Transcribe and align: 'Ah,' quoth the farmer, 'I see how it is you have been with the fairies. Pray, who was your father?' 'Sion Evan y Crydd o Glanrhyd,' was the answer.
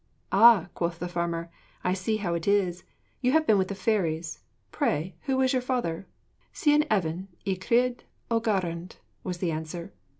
'Ah,' 0.31 0.65
quoth 0.73 0.97
the 0.97 1.07
farmer, 1.07 1.51
'I 1.83 1.93
see 1.93 2.17
how 2.17 2.33
it 2.33 2.47
is 2.47 2.83
you 3.21 3.33
have 3.33 3.45
been 3.45 3.59
with 3.59 3.67
the 3.67 3.75
fairies. 3.75 4.39
Pray, 4.71 5.15
who 5.27 5.37
was 5.37 5.53
your 5.53 5.61
father?' 5.61 6.07
'Sion 6.51 6.85
Evan 6.89 7.27
y 7.45 7.53
Crydd 7.53 8.01
o 8.31 8.41
Glanrhyd,' 8.41 8.95
was 9.23 9.37
the 9.37 9.51
answer. 9.51 9.93